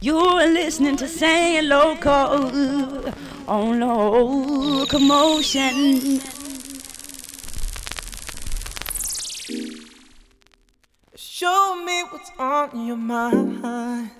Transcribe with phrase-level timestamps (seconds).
[0.00, 3.10] You're listening to Saying Local
[3.48, 5.00] on Locomotion.
[11.16, 14.12] Show me what's on your mind.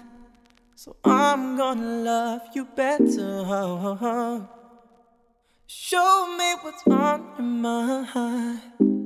[0.75, 4.48] So I'm gonna love you better.
[5.68, 8.98] Show me what's on your mind.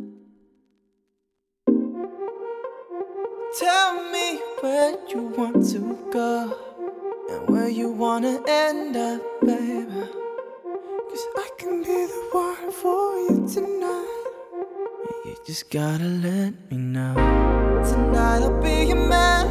[3.62, 5.78] Tell me where you want to
[6.12, 6.52] go
[7.30, 9.86] and where you wanna end up, baby.
[11.08, 14.24] Cause I can be the one for you tonight.
[15.24, 17.14] You just gotta let me know.
[17.84, 19.46] Tonight I'll be your man,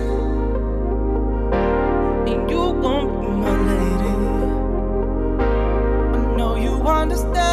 [2.28, 4.16] and you gon' be my lady.
[6.18, 7.51] I know you understand.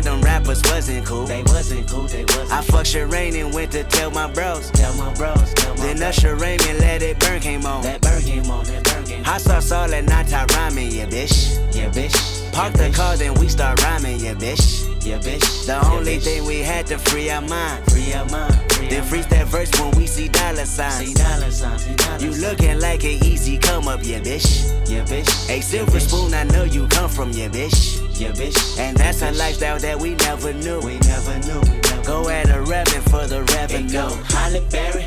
[0.00, 1.26] When condom rappers wasn't cool.
[1.26, 4.70] They wasn't cool, they wasn't I fucked Sherane and went to tell my bros.
[4.70, 6.02] Tell my bros, tell my Then.
[6.02, 7.82] Usher Raymond let it burn came on.
[7.82, 9.24] That burn came on, that burn came on.
[9.24, 11.74] Hot sauce all that nighttime rhyming, yeah, bitch.
[11.74, 12.29] Yeah, bitch.
[12.52, 12.94] Park yeah, the bitch.
[12.94, 14.86] car, then we start rhyming, yeah, bitch.
[15.04, 15.66] Yeah, bitch.
[15.66, 16.24] The yeah, only bitch.
[16.24, 17.84] thing we had to free our mind.
[17.90, 18.54] Free your mind.
[18.72, 21.06] Free Then freeze that verse when we see dollar signs.
[21.08, 22.42] See dollar signs, see dollar You signs.
[22.42, 24.46] looking like an easy come up, yeah, bitch.
[24.88, 25.28] Yeah, bitch.
[25.48, 26.08] A silver bitch.
[26.08, 28.00] spoon, I know you come from, yeah, bitch.
[28.20, 28.78] Yeah, bitch.
[28.78, 30.80] And that's yeah, a lifestyle that we never knew.
[30.80, 31.60] We never knew.
[31.60, 33.90] We never Go at a revving for the revenue.
[33.92, 35.06] go Halle Berry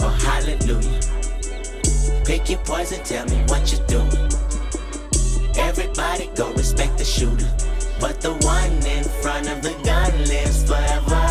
[0.00, 1.00] or Hallelujah.
[2.24, 4.25] Pick your poison, tell me what you doing.
[5.58, 7.50] Everybody go respect the shooter.
[8.00, 11.24] But the one in front of the gun lives forever.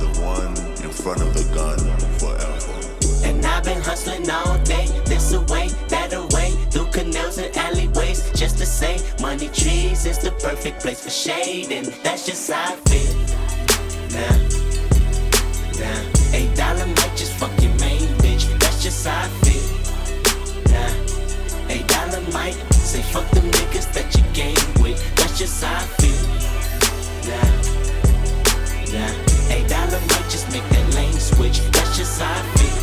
[0.00, 1.78] The one in front of the gun
[2.18, 2.80] forever.
[3.26, 8.58] And I've been hustling all day, this away, that away, through canals and alleyways, just
[8.58, 12.76] to say, money trees is the perfect place for shade, and that's just how I
[12.88, 13.14] feel.
[14.16, 14.36] Nah,
[15.80, 19.68] nah, eight dollar might just fuck your main bitch, that's just how I feel.
[20.72, 22.56] Nah, eight dollar might
[23.12, 26.26] fuck them niggas that you game with, that's just how I feel.
[27.26, 27.50] Nah,
[28.94, 32.78] nah, eight dollar might just make that lane switch, that's just how I feel.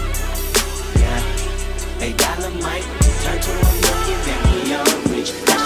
[1.02, 2.88] Yeah, a dollar might
[3.24, 5.57] turn to a million and we all rich.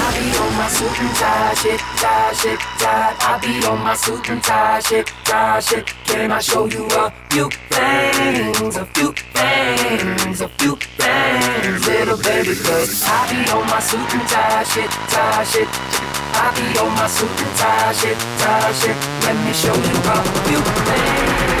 [0.00, 3.14] I be on my suit and tie shit, tie shit, tie.
[3.20, 5.86] I be on my suit and tie shit, tie shit.
[6.04, 12.54] Can I show you a few things, a few things, a few things, little baby?
[12.56, 15.68] Cause I be on my suit and tie shit, tie shit.
[16.32, 18.96] I be on my suit and tie shit, tie shit.
[19.24, 21.59] Let me show you a few things.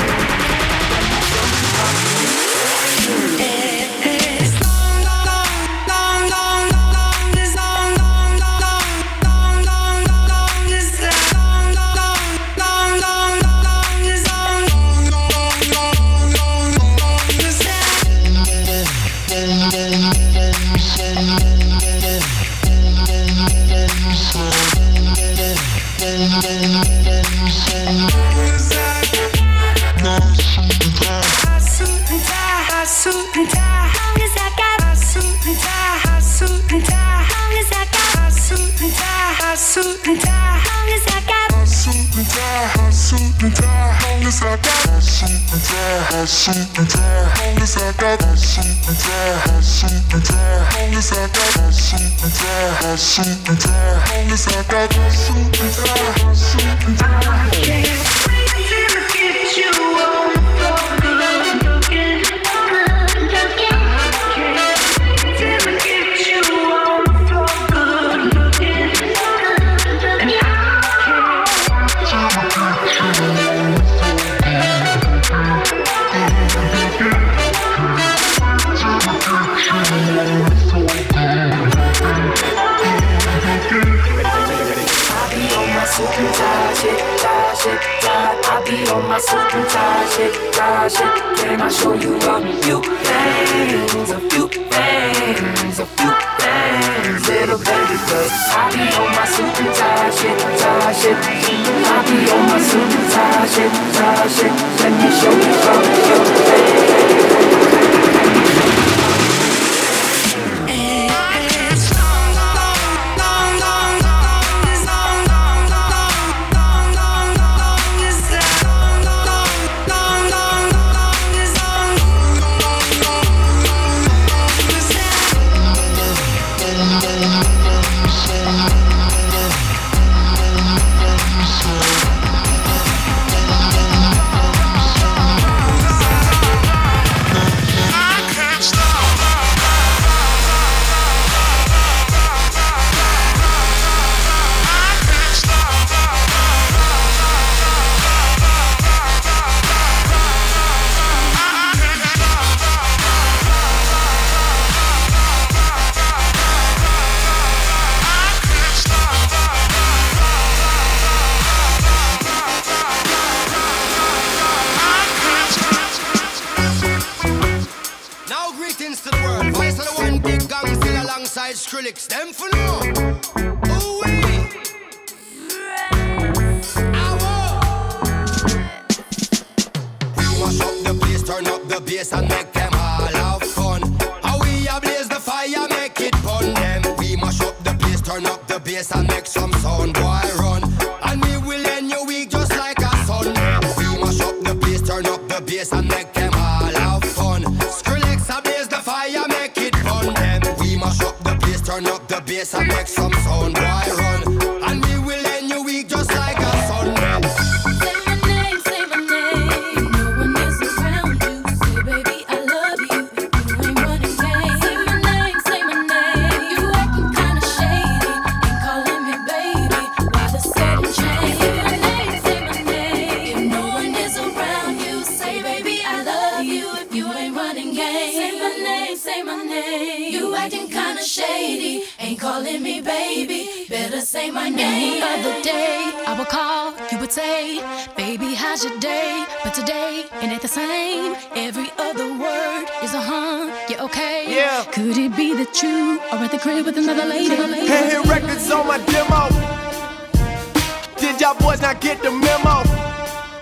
[251.30, 252.62] Y'all boys not get the memo?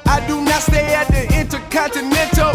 [0.06, 2.52] I do not stay at the Intercontinental.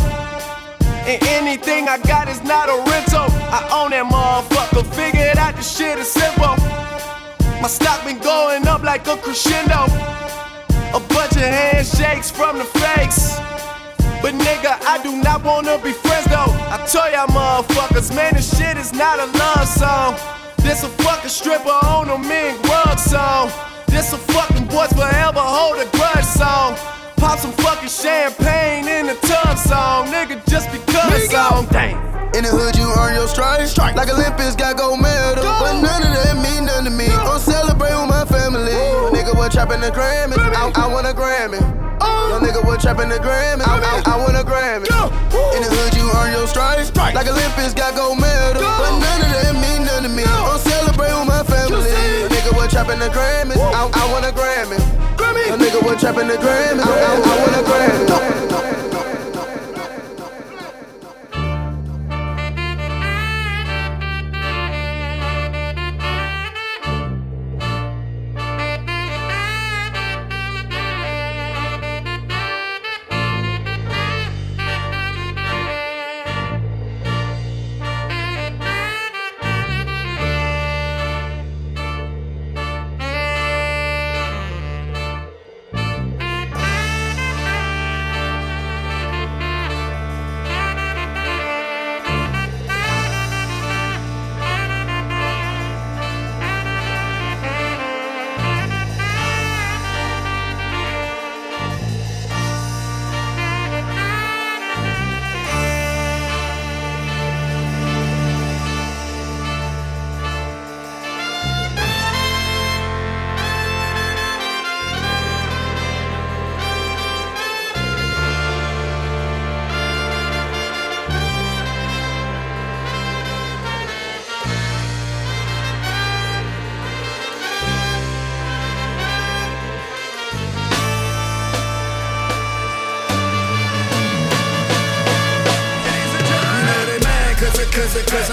[1.06, 3.28] And anything I got is not a rental.
[3.52, 4.86] I own that motherfucker.
[4.96, 6.56] Figured out the shit is simple.
[7.62, 9.86] My stock been going up like a crescendo.
[10.94, 13.38] A bunch of handshakes from the fakes.
[14.22, 16.52] But nigga, I do not wanna be friends though.
[16.72, 20.16] I tell y'all motherfuckers, man, this shit is not a love song.
[20.58, 23.52] This a fucking stripper on a mink rug song.
[24.04, 26.76] This a fucking boys forever hold a grudge song.
[27.16, 31.72] Pop some fucking champagne in the tub song, nigga, just because song.
[31.72, 31.96] Dang.
[32.36, 33.78] In the hood, you earn your stripes.
[33.78, 35.48] Like Olympics, got gold medal.
[35.48, 37.08] But none of that mean nothing to me.
[37.08, 38.76] I'm celebrating with my family.
[39.16, 40.36] Nigga, what trapping the Grammy?
[40.36, 41.64] I, I want a Grammy.
[41.64, 43.64] Young nigga, what trapping the Grammy?
[43.64, 44.92] I, I, I want a Grammy.
[45.56, 46.92] In the hood, you earn your stripes.
[46.98, 48.68] Like Olympics, got gold medal.
[48.68, 49.13] But none
[52.94, 53.58] trapping the Grammy?
[53.58, 54.80] I, I want a Grammy.
[55.48, 56.82] Young nigga, what trapping the Grammy?
[56.82, 58.13] I, I, I want a Grammy.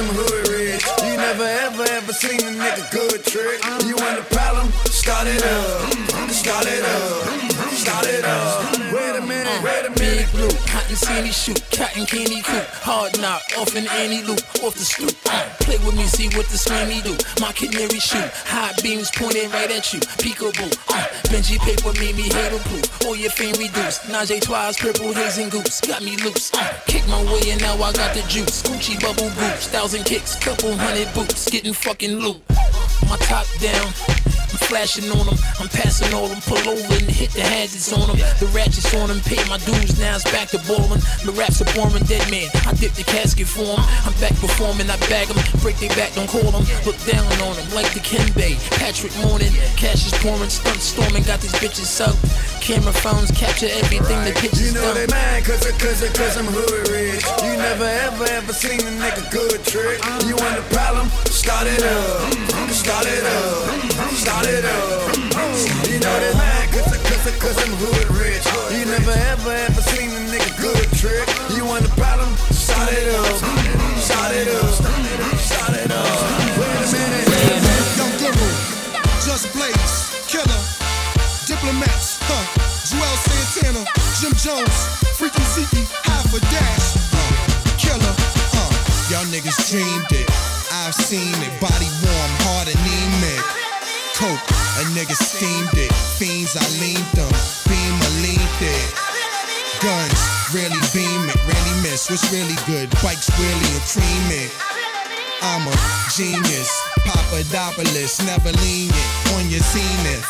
[0.00, 0.82] I'm hood rich.
[1.04, 3.60] You never ever ever seen a nigga good trick.
[3.84, 4.72] You want a problem?
[4.86, 6.30] Start it up.
[6.30, 7.09] Start it up.
[10.90, 15.14] Cotton candy shoot, cotton candy coop, hard knock, off in any loop, off the stoop.
[15.60, 17.14] Play with me, see what the slammy do.
[17.40, 20.00] My canary shoot, hot beams pointed right at you.
[20.18, 20.70] Peekaboo,
[21.30, 23.06] Benji paper made me hate proof.
[23.06, 24.02] All your fame reduced.
[24.10, 26.50] Najee twice, purple haze and goose, got me loose.
[26.86, 28.62] Kick my way and now I got the juice.
[28.62, 32.42] Gucci bubble boots, thousand kicks, couple hundred boots, getting fucking loot.
[33.08, 34.29] My top down.
[34.68, 38.18] Flashing on them, I'm passing all them, pull over and hit the hazards on them.
[38.38, 41.00] The ratchets on them, pay my dues, now it's back to ballin'.
[41.24, 42.48] The raps are boring, dead man.
[42.66, 43.82] I dip the casket for 'em.
[44.06, 46.64] I'm back performing, I bag 'em, break their back, don't call 'em.
[46.86, 48.00] Look down on 'em like the
[48.34, 48.56] Bay.
[48.78, 52.16] Patrick Morning, cash is pouring, stunt storming, got these bitches up.
[52.60, 56.36] Camera phones capture everything the pictures You know they mad cause, I- cause, I- cause
[56.36, 57.24] I'm hood rich.
[57.42, 59.98] You never ever ever seen a nigga good trick.
[60.26, 61.10] You want a problem?
[61.30, 62.72] Start it up.
[62.72, 63.99] Start it up.
[64.20, 65.16] Start it up.
[65.88, 68.44] You know they mad cause, cause, cause I'm hood rich.
[68.68, 71.24] You never ever ever seen a nigga good trick.
[71.56, 72.28] You want a problem?
[72.52, 73.32] Start it up.
[73.96, 74.76] Start it up.
[75.40, 76.04] Start it up.
[76.52, 77.32] Wait a minute.
[77.96, 78.48] Young Guru,
[79.24, 80.60] Just Blaze, Killer,
[81.48, 82.44] Diplomats, huh?
[82.92, 83.88] Juelz Santana,
[84.20, 86.92] Jim Jones, Freekey Zekey, Half a Dash?
[87.80, 88.14] Killer,
[88.52, 88.68] huh?
[89.08, 90.28] Y'all Niggas dreamed it.
[90.68, 91.56] I've seen it.
[91.56, 93.59] Body warm, heart anemic.
[94.20, 95.88] Coke, a nigga steamed it.
[96.20, 97.32] Fiends, I leaned them.
[97.64, 98.92] Beam, I leaned it.
[99.80, 100.20] Guns,
[100.52, 102.10] really beam it, really miss.
[102.12, 102.92] What's really good?
[103.00, 104.52] Bikes, really and cream it.
[105.40, 105.72] I'm a
[106.12, 106.68] genius,
[107.00, 110.28] Papadopoulos, never lean lenient on your zenith.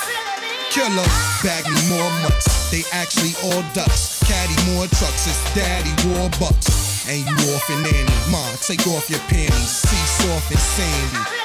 [0.70, 1.10] Killer,
[1.42, 2.70] bag me more mutts.
[2.70, 4.22] They actually all ducks.
[4.22, 7.10] Caddy more trucks, it's daddy war bucks.
[7.10, 8.18] And you off and nanny.
[8.30, 9.82] Ma, take off your panties.
[9.82, 11.39] Cease soft and sandy.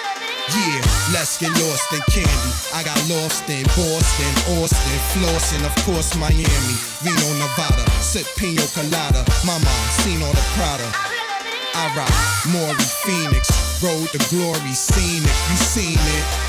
[0.54, 0.82] Yeah,
[1.12, 2.52] let's get lost in candy.
[2.74, 7.90] I got lost in Boston, Austin, Flossin, of course Miami, Reno, Nevada.
[8.02, 9.26] Sip pino colada.
[9.46, 9.74] Mama,
[10.06, 10.86] seen all the Prada.
[11.74, 12.14] I rock
[12.54, 13.50] Maury Phoenix,
[13.82, 16.45] road to glory, seen it, you seen it.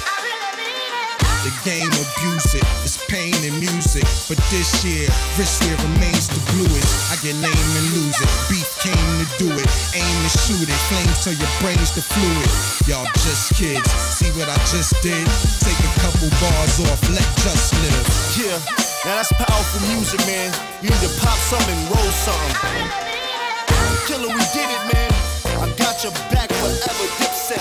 [1.46, 4.02] The game abuse it, it's pain and music.
[4.26, 5.06] But this year,
[5.38, 6.90] wrist wear remains the bluest.
[7.06, 8.26] I get lame and lose it.
[8.50, 10.80] Beef came to do it, aim to shoot it.
[10.90, 12.50] Flames till your brain's the fluid.
[12.90, 15.22] Y'all just kids, see what I just did?
[15.62, 18.06] Take a couple bars off, let just live.
[18.34, 18.58] Yeah,
[19.06, 20.50] now that's powerful music, man.
[20.82, 22.90] You need to pop something roll something.
[24.10, 25.05] Killer, we did it, man.
[25.96, 27.58] Got your back forever, dipset.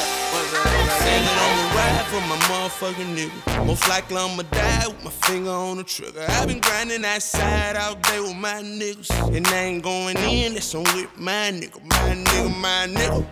[0.99, 3.65] Saying I'ma ride for my motherfucking nigga.
[3.65, 6.25] Most likely I'ma die with my finger on the trigger.
[6.27, 9.09] I've been grinding that side all day with my niggas.
[9.33, 11.81] And I ain't going in, that's on with my nigga.
[11.85, 13.25] My nigga, my nigga.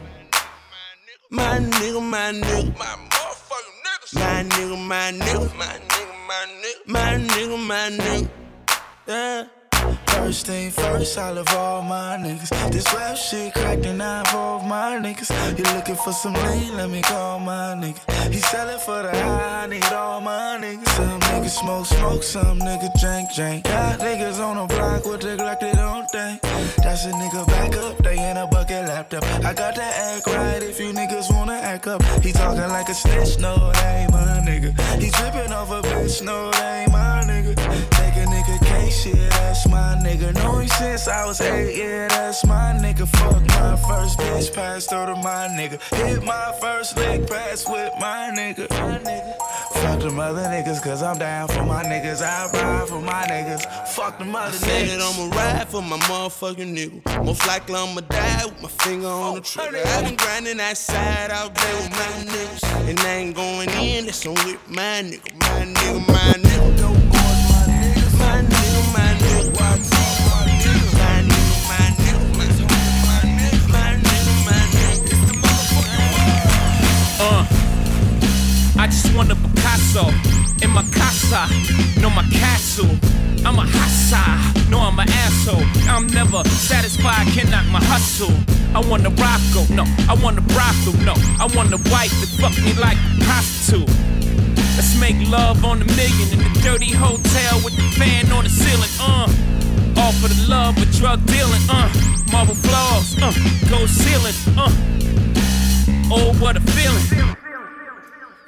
[1.30, 2.78] My nigga, my nigga.
[2.78, 4.16] My motherfucking niggas.
[4.16, 5.58] My nigga, my nigga.
[5.58, 6.88] My nigga, my nigga.
[6.88, 8.30] My nigga, my nigga.
[9.10, 9.63] Yeah.
[10.14, 12.72] First thing first, I love all my niggas.
[12.72, 15.30] This rap shit cracked I involve my niggas.
[15.58, 16.78] You looking for some lean?
[16.78, 18.00] Let me call my nigga.
[18.32, 20.88] He sellin' for the high, I need all my niggas.
[20.90, 23.64] Some niggas smoke, smoke, some niggas drink, drink.
[23.66, 26.42] Got niggas on the block with the Glock, they don't think.
[26.84, 29.24] That's a nigga back up, they in a bucket laptop.
[29.44, 32.02] I got to act right if you niggas wanna act up.
[32.24, 34.72] He talking like a snitch, no, that ain't my nigga.
[35.02, 36.63] He tripping off a bitch, no, that
[40.84, 43.08] since I was eight, yeah, that's my nigga.
[43.08, 45.78] Fuck my first bitch, passed her to my nigga.
[45.96, 48.70] Hit my first lick, pass with my nigga.
[48.70, 49.34] My nigga.
[49.82, 52.22] Fuck them other niggas, cause I'm down for my niggas.
[52.22, 53.64] I ride for my niggas.
[53.96, 55.20] Fuck them other Said niggas.
[55.20, 57.26] I'ma ride for my motherfucking nigga.
[57.26, 59.82] Most likely I'ma die with my finger on the trigger.
[59.86, 62.90] Oh, I've been grinding that side all day with my niggas.
[62.90, 65.32] And I ain't going in, that's on with my nigga.
[65.40, 66.64] My nigga, my nigga.
[66.84, 68.94] My nigga, my nigga.
[68.94, 69.93] My nigga, my
[77.26, 77.48] Uh,
[78.78, 80.10] I just want a Picasso
[80.62, 81.48] in my casa,
[82.02, 82.92] no my castle.
[83.46, 85.64] I'm a hassa, no I'm an asshole.
[85.88, 88.36] I'm never satisfied, can knock my hustle.
[88.76, 92.32] I want a Rothko, no, I want a brothel, no, I want a wife that
[92.44, 93.88] fuck me like a prostitute.
[94.76, 98.50] Let's make love on the million in the dirty hotel with the fan on the
[98.50, 99.32] ceiling, uh.
[99.96, 101.88] All for the love of drug dealing, uh.
[102.34, 103.32] Marble floors, uh.
[103.70, 104.68] Gold ceiling, uh.
[106.12, 107.36] Oh, what a feeling.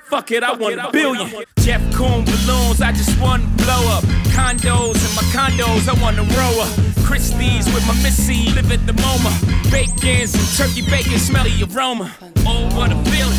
[0.05, 1.29] Fuck it, I want a billion.
[1.59, 4.03] Jeff Koons balloons, I just want to blow up.
[4.35, 7.05] Condos and my condos, I want to row up.
[7.05, 9.31] Christie's with my Missy, live at the MoMA.
[9.71, 12.11] Bacons and turkey bacon, smelly aroma.
[12.45, 13.35] Oh, what a feeling.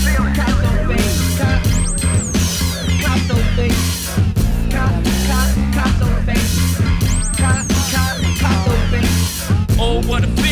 [9.79, 10.45] Oh, what a feeling.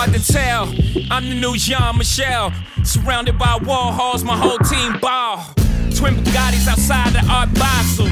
[0.00, 0.64] Hard to tell.
[1.10, 2.54] I'm the new Jean Michel.
[2.84, 5.44] Surrounded by Warhols, my whole team ball.
[5.92, 8.08] Twin Bugattis outside the Art Basel.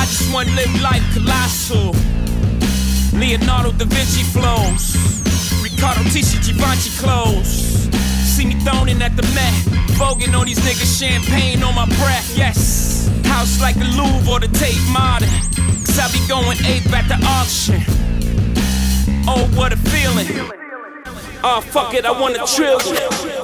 [0.00, 1.92] I just want to live life colossal.
[3.20, 4.96] Leonardo da Vinci flows.
[5.60, 7.84] Riccardo Tisci Givenchy clothes.
[8.24, 9.52] See me thrown in at the Met.
[10.00, 13.12] Voguing on these niggas, champagne on my breath, yes.
[13.26, 15.28] House like the Louvre or the Tate Modern.
[15.84, 17.84] Cause I be going ape at the auction.
[19.28, 20.63] Oh, what a feeling.
[21.46, 23.43] Oh, fuck it, I want a trillion.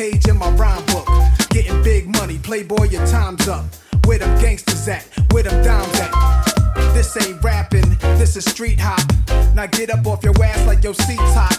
[0.00, 1.06] Page in my rhyme book.
[1.50, 3.66] Getting big money, playboy, your time's up.
[4.06, 5.04] Where them gangsters at?
[5.30, 6.94] Where them dimes at?
[6.94, 9.02] This ain't rapping, this is street hop.
[9.54, 11.54] Now get up off your ass like your seat's hot.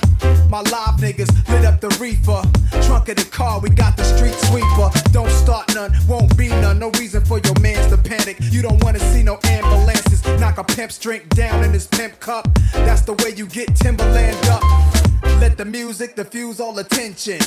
[0.50, 2.42] My live niggas lit up the reefer.
[2.88, 4.90] Trunk of the car, we got the street sweeper.
[5.12, 6.80] Don't start none, won't be none.
[6.80, 8.38] No reason for your mans to panic.
[8.40, 10.26] You don't wanna see no ambulances.
[10.40, 12.48] Knock a pimp's drink down in his pimp cup.
[12.74, 15.11] That's the way you get Timberland up.
[15.24, 17.40] Let the music diffuse all attention.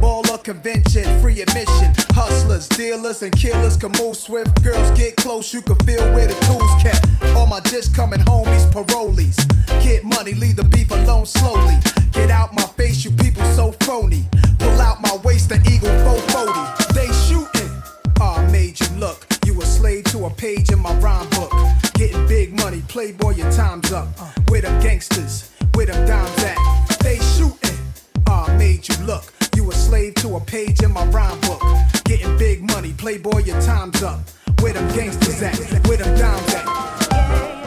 [0.00, 1.92] Baller convention, free admission.
[2.10, 4.62] Hustlers, dealers, and killers can move swift.
[4.62, 7.06] Girls get close, you can feel where the tools kept.
[7.36, 9.36] All my just coming homies, parolees.
[9.82, 11.76] Get money, leave the beef alone slowly.
[12.12, 14.24] Get out my face, you people so phony.
[14.58, 16.94] Pull out my waist, the eagle 440.
[16.94, 17.70] They shooting,
[18.20, 19.26] ah, made you look.
[19.46, 21.52] You a slave to a page in my rhyme book.
[21.94, 24.08] Getting big money, playboy, your time's up.
[24.48, 26.91] Where them gangsters, where them dimes at?
[27.02, 27.78] They shooting,
[28.28, 29.24] ah, made you look.
[29.56, 31.62] You a slave to a page in my rhyme book.
[32.04, 34.20] Getting big money, playboy, your time's up.
[34.60, 35.56] Where them gangsters at?
[35.86, 37.61] Where them dimes at?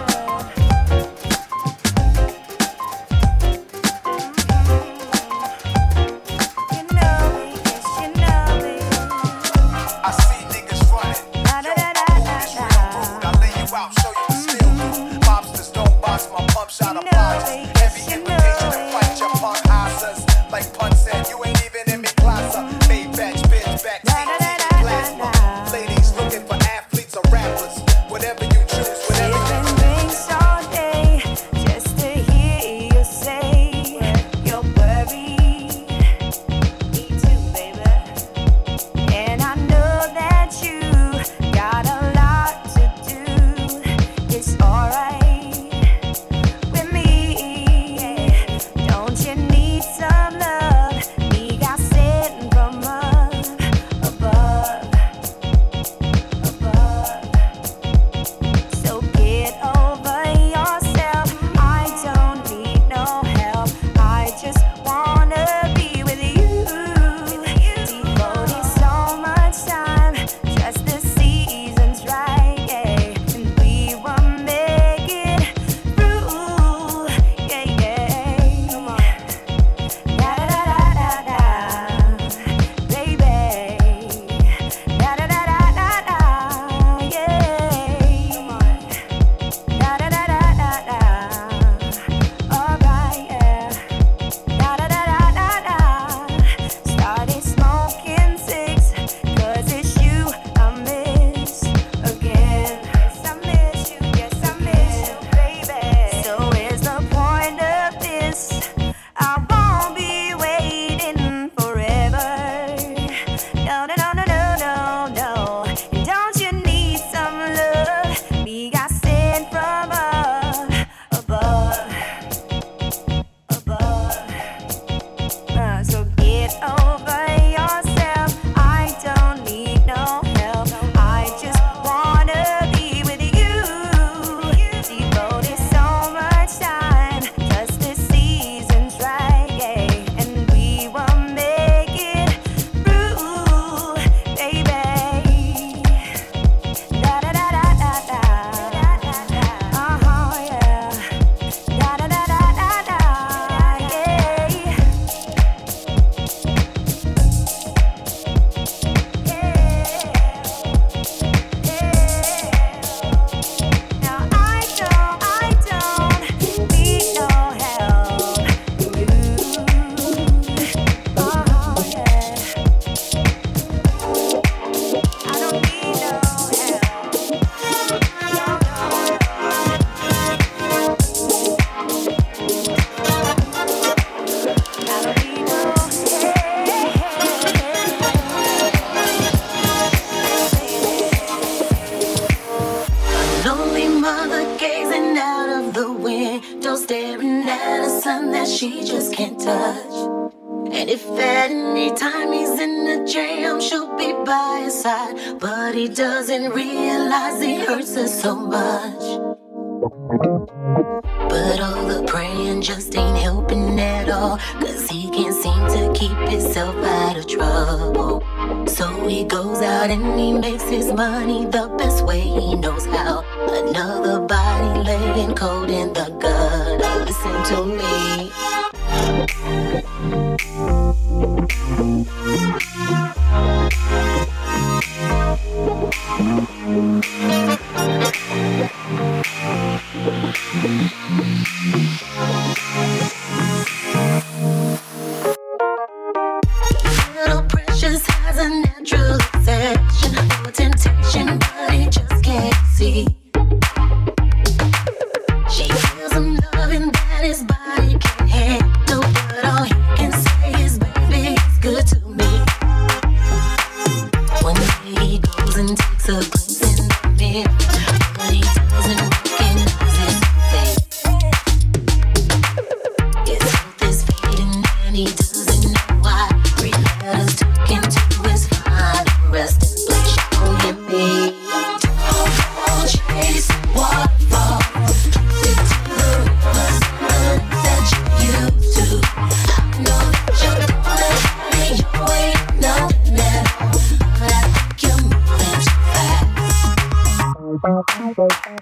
[220.96, 221.65] Money the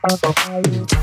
[0.06, 1.03] Don't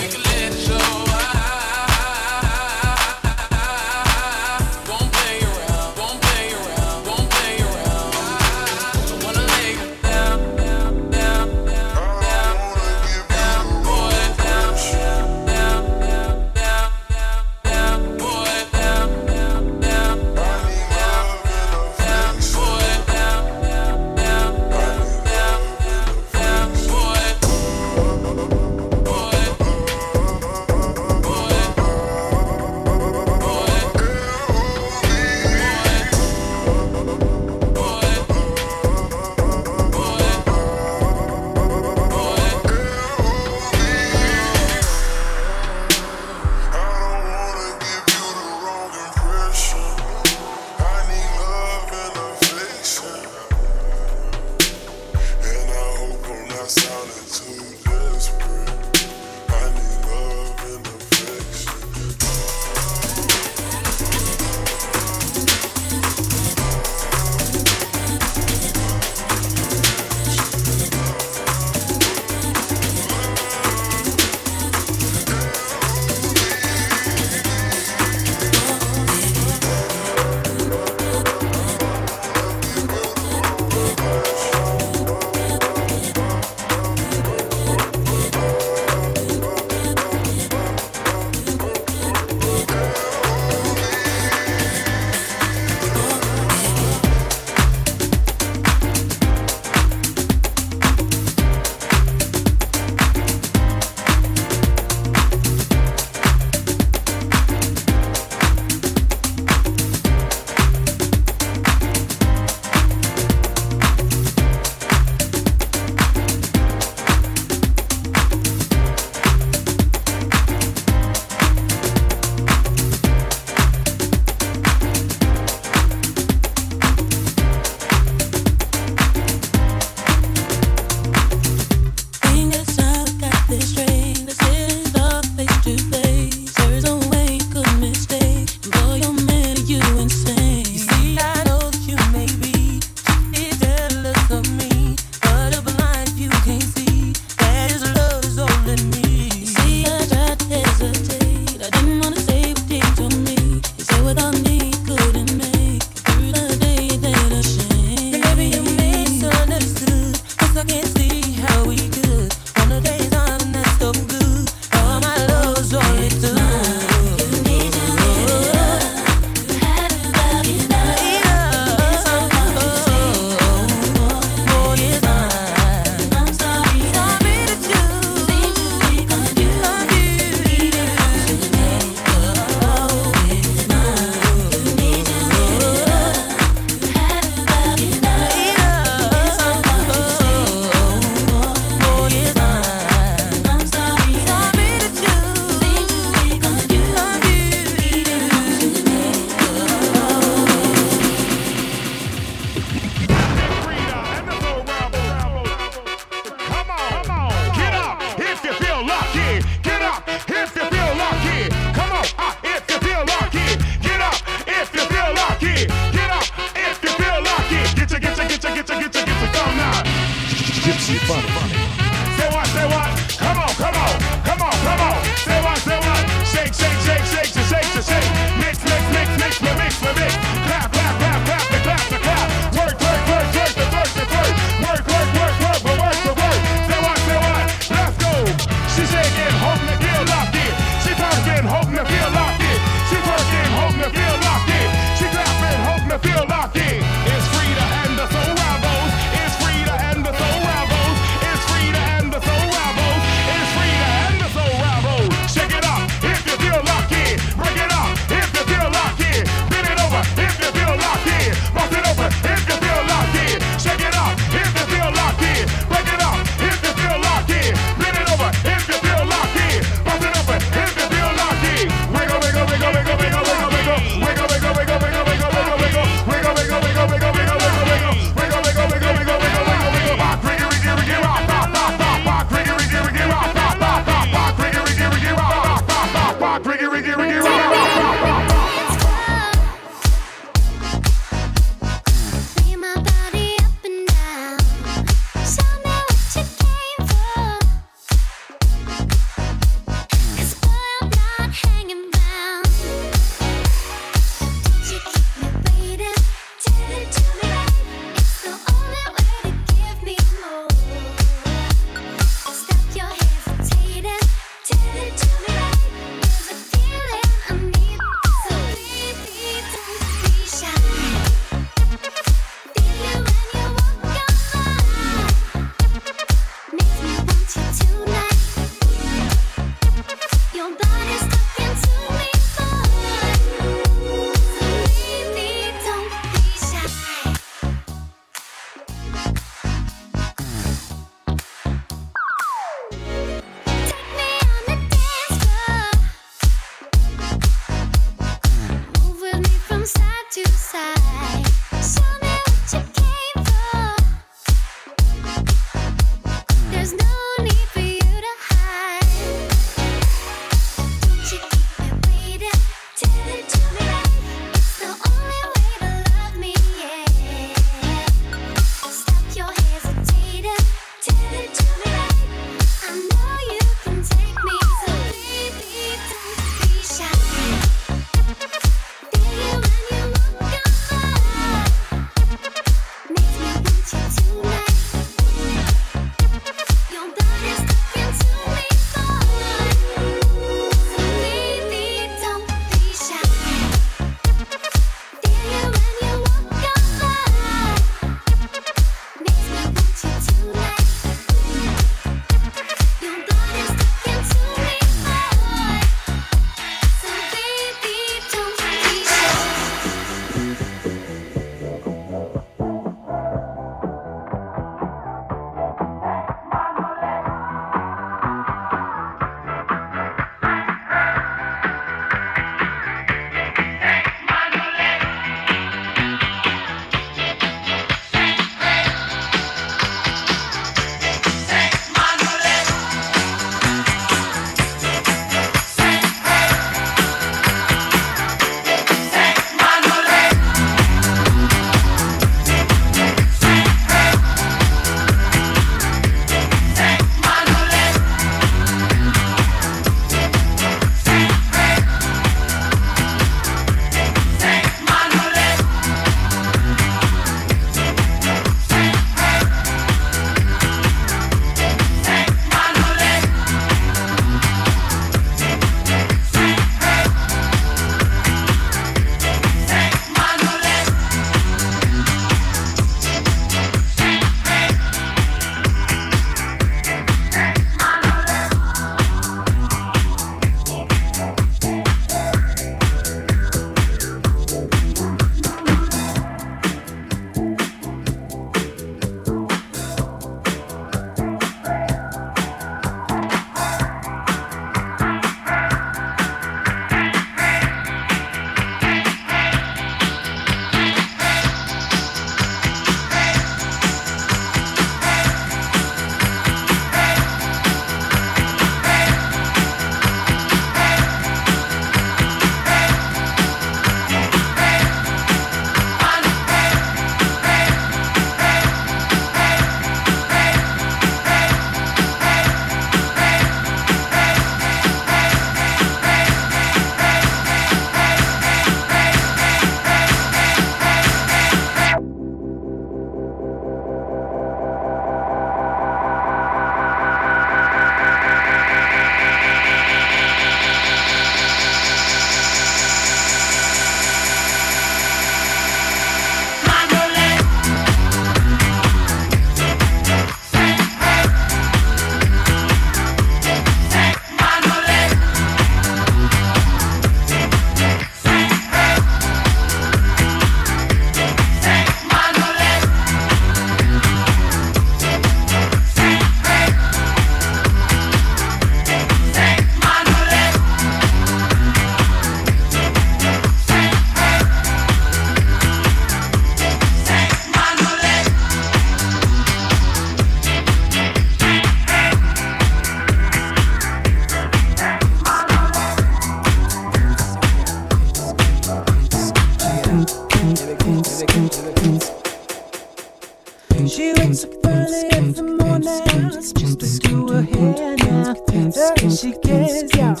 [593.66, 598.12] She wakes up early in the morning just to screw her hair now.
[598.50, 600.00] Dirty she gets out.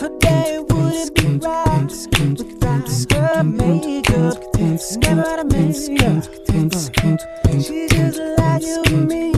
[0.00, 1.90] Her day wouldn't be right
[2.38, 4.38] without her makeup.
[5.00, 6.24] Never to makeup.
[7.60, 9.32] She's just like you and me,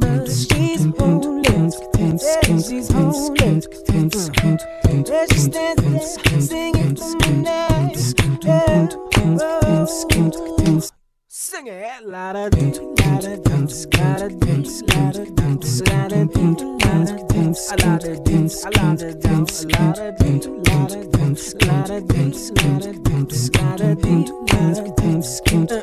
[0.00, 3.60] but she's only she's holding.
[5.04, 7.96] There she stands there, singing tonight.
[8.42, 9.86] Yeah, whoa.
[11.28, 13.36] Sing it louder, louder, louder,
[13.96, 14.30] louder,
[14.88, 16.12] louder, louder.
[25.24, 25.82] Scatter,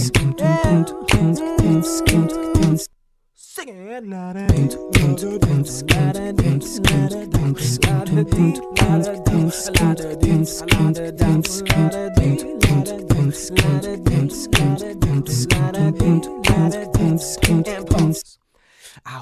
[3.63, 3.67] I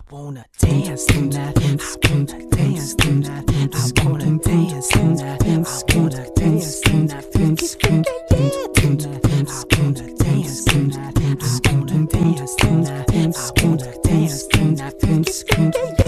[0.10, 1.58] wanna dance tonight.
[1.58, 3.44] I wanna dance tonight.
[3.52, 5.42] I wanna dance tonight.
[5.42, 7.26] I wanna dance tonight.
[7.26, 7.60] I wanna
[9.20, 10.09] dance tonight.
[15.20, 15.99] Kunst, Kunst.